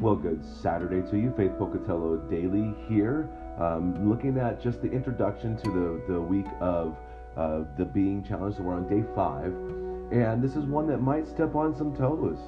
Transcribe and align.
Well, 0.00 0.16
good 0.16 0.42
Saturday 0.62 1.02
to 1.10 1.18
you. 1.18 1.30
Faith 1.36 1.50
Pocatello 1.58 2.16
Daily 2.30 2.74
here, 2.88 3.28
um, 3.58 4.08
looking 4.08 4.38
at 4.38 4.58
just 4.58 4.80
the 4.80 4.90
introduction 4.90 5.58
to 5.58 5.70
the, 5.70 6.14
the 6.14 6.18
week 6.18 6.46
of 6.58 6.96
uh, 7.36 7.64
the 7.76 7.84
Being 7.84 8.24
Challenge. 8.24 8.56
So 8.56 8.62
we're 8.62 8.76
on 8.76 8.88
day 8.88 9.04
five, 9.14 9.52
and 10.10 10.42
this 10.42 10.56
is 10.56 10.64
one 10.64 10.86
that 10.86 11.02
might 11.02 11.28
step 11.28 11.54
on 11.54 11.76
some 11.76 11.94
toes. 11.94 12.38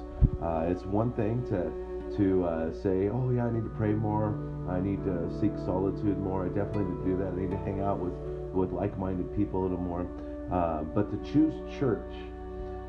Uh, 0.41 0.65
it's 0.67 0.83
one 0.85 1.13
thing 1.13 1.45
to 1.49 2.17
to 2.17 2.43
uh, 2.43 2.73
say, 2.81 3.09
oh 3.09 3.29
yeah, 3.29 3.45
I 3.45 3.51
need 3.51 3.65
to 3.65 3.73
pray 3.77 3.93
more. 3.93 4.33
I 4.67 4.79
need 4.79 5.03
to 5.05 5.29
seek 5.39 5.55
solitude 5.63 6.17
more. 6.17 6.45
I 6.45 6.47
definitely 6.47 6.85
need 6.85 7.03
to 7.03 7.05
do 7.05 7.17
that. 7.17 7.33
I 7.33 7.35
need 7.35 7.51
to 7.51 7.57
hang 7.57 7.81
out 7.81 7.99
with 7.99 8.13
with 8.51 8.71
like-minded 8.71 9.35
people 9.35 9.61
a 9.61 9.63
little 9.69 9.77
more. 9.77 10.07
Uh, 10.51 10.81
but 10.95 11.11
to 11.11 11.31
choose 11.31 11.53
church 11.79 12.13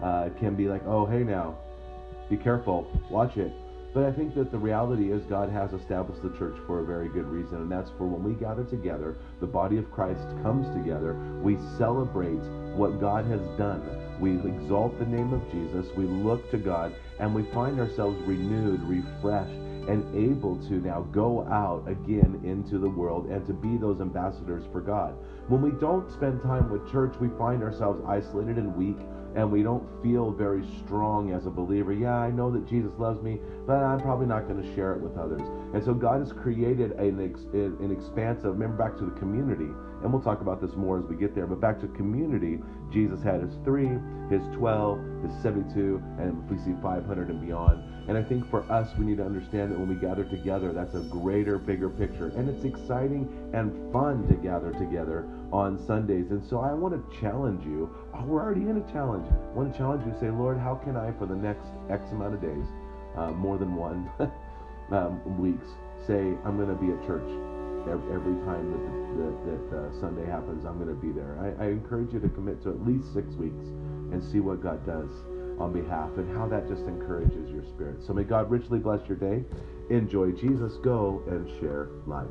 uh, 0.03 0.31
can 0.40 0.54
be 0.54 0.68
like, 0.68 0.86
oh 0.86 1.04
hey 1.04 1.22
now, 1.22 1.58
be 2.31 2.39
careful, 2.39 2.89
watch 3.11 3.36
it 3.36 3.53
but 3.94 4.03
I 4.03 4.11
think 4.11 4.34
that 4.34 4.50
the 4.50 4.58
reality 4.58 5.12
is 5.12 5.22
God 5.22 5.48
has 5.50 5.72
established 5.72 6.21
the 6.21 6.36
church 6.36 6.57
for 6.66 6.80
a 6.80 6.85
very 6.85 7.08
good 7.08 7.26
reason, 7.26 7.58
and 7.58 7.71
that's 7.71 7.90
for 7.96 8.08
when 8.08 8.25
we 8.25 8.35
gather 8.35 8.64
together, 8.64 9.16
the 9.40 9.46
body 9.46 9.79
of 9.79 9.90
Christ 9.93 10.26
comes 10.43 10.66
together, 10.76 11.14
we 11.40 11.57
celebrate 11.79 12.43
what 12.75 13.00
God 13.00 13.25
has 13.26 13.40
done. 13.57 13.80
We 14.18 14.32
exalt 14.32 14.99
the 14.99 15.07
name 15.07 15.32
of 15.32 15.49
Jesus, 15.52 15.86
we 15.96 16.07
look 16.07 16.50
to 16.50 16.58
God, 16.58 16.93
and 17.21 17.32
we 17.32 17.44
find 17.54 17.79
ourselves 17.79 18.21
renewed, 18.26 18.82
refreshed, 18.82 19.61
and 19.88 20.02
able 20.16 20.57
to 20.66 20.74
now 20.74 21.02
go 21.13 21.46
out 21.46 21.85
again 21.86 22.40
into 22.43 22.79
the 22.79 22.88
world 22.88 23.26
and 23.26 23.46
to 23.46 23.52
be 23.52 23.76
those 23.76 24.00
ambassadors 24.00 24.64
for 24.72 24.80
God. 24.80 25.14
When 25.46 25.63
we 25.63 25.71
don't 25.79 26.11
spend 26.11 26.43
time 26.43 26.71
with 26.71 26.90
church, 26.90 27.14
we 27.21 27.29
find 27.38 27.63
ourselves 27.63 28.02
isolated 28.08 28.57
and 28.57 28.74
weak 28.74 28.96
and 29.34 29.50
we 29.50 29.62
don't 29.62 29.84
feel 30.02 30.30
very 30.30 30.64
strong 30.84 31.32
as 31.32 31.46
a 31.46 31.50
believer. 31.50 31.93
Yeah, 31.93 32.16
I 32.16 32.30
know 32.30 32.50
that 32.52 32.68
Jesus 32.68 32.92
loves 32.98 33.20
me, 33.22 33.41
but 33.66 33.82
I'm 33.82 34.00
probably 34.00 34.26
not 34.26 34.46
going 34.48 34.62
to 34.62 34.74
share 34.74 34.92
it 34.94 35.00
with 35.00 35.16
others. 35.16 35.42
And 35.74 35.82
so 35.84 35.92
God 35.92 36.20
has 36.20 36.32
created 36.32 36.92
an, 36.92 37.20
ex- 37.20 37.46
an 37.52 37.91
expanse 37.91 38.44
of, 38.44 38.52
remember 38.58 38.76
back 38.76 38.96
to 38.98 39.04
the 39.04 39.18
community, 39.18 39.70
and 40.02 40.12
we'll 40.12 40.22
talk 40.22 40.41
about 40.41 40.60
this 40.60 40.74
more 40.76 40.98
as 40.98 41.04
we 41.06 41.16
get 41.16 41.34
there, 41.34 41.46
but 41.46 41.60
back 41.60 41.80
to 41.80 41.88
community, 41.88 42.60
Jesus 42.92 43.22
had 43.22 43.41
his 43.41 43.54
three, 43.64 43.91
his 44.30 44.42
12, 44.54 45.00
his 45.24 45.42
72, 45.42 46.02
and 46.19 46.48
we 46.48 46.58
see 46.58 46.74
500 46.82 47.28
and 47.28 47.41
beyond. 47.41 47.82
And 48.06 48.19
I 48.19 48.22
think 48.22 48.48
for 48.50 48.70
us, 48.70 48.91
we 48.98 49.06
need 49.06 49.16
to 49.16 49.24
understand 49.24 49.72
that 49.72 49.78
when 49.78 49.88
we 49.88 49.94
gather 49.94 50.24
together, 50.24 50.72
that's 50.72 50.94
a 50.94 51.00
greater, 51.00 51.56
bigger 51.58 51.88
picture. 51.88 52.28
And 52.36 52.48
it's 52.48 52.64
exciting 52.64 53.28
and 53.54 53.92
fun 53.92 54.28
to 54.28 54.34
gather 54.34 54.72
together 54.72 55.26
on 55.52 55.78
Sundays. 55.86 56.30
And 56.30 56.44
so 56.44 56.60
I 56.60 56.72
want 56.74 56.92
to 56.94 57.20
challenge 57.20 57.64
you. 57.64 57.88
Oh, 58.12 58.24
we're 58.24 58.42
already 58.42 58.69
in 58.69 58.76
a 58.76 58.92
challenge. 58.92 59.23
To 59.55 59.78
challenge 59.78 60.05
you 60.05 60.14
say, 60.20 60.30
Lord, 60.30 60.58
how 60.58 60.75
can 60.75 60.97
I, 60.97 61.11
for 61.19 61.27
the 61.27 61.34
next 61.34 61.67
X 61.89 62.05
amount 62.12 62.34
of 62.34 62.42
days, 62.42 62.67
uh, 63.17 63.31
more 63.33 63.56
than 63.56 63.75
one 63.77 64.11
um, 64.92 65.41
weeks, 65.41 65.66
say, 66.06 66.36
I'm 66.44 66.56
going 66.61 66.69
to 66.69 66.77
be 66.77 66.92
at 66.92 67.00
church 67.06 67.25
every, 67.89 68.12
every 68.12 68.36
time 68.44 68.69
that, 68.69 68.83
the, 68.84 68.92
that, 69.25 69.34
that 69.48 69.64
uh, 69.72 70.00
Sunday 70.00 70.27
happens, 70.28 70.64
I'm 70.66 70.77
going 70.77 70.92
to 70.92 71.00
be 71.00 71.12
there. 71.12 71.41
I, 71.41 71.64
I 71.64 71.69
encourage 71.70 72.12
you 72.12 72.20
to 72.20 72.28
commit 72.28 72.62
to 72.64 72.70
at 72.70 72.84
least 72.84 73.12
six 73.14 73.33
weeks 73.34 73.64
and 74.12 74.20
see 74.20 74.41
what 74.41 74.62
God 74.62 74.84
does 74.84 75.11
on 75.59 75.72
behalf 75.72 76.11
and 76.19 76.28
how 76.36 76.47
that 76.48 76.69
just 76.69 76.83
encourages 76.83 77.48
your 77.50 77.64
spirit. 77.64 78.05
So 78.05 78.12
may 78.12 78.25
God 78.25 78.50
richly 78.50 78.78
bless 78.78 79.00
your 79.09 79.16
day. 79.16 79.44
Enjoy 79.88 80.33
Jesus. 80.33 80.77
Go 80.84 81.22
and 81.28 81.48
share 81.61 81.88
life. 82.06 82.28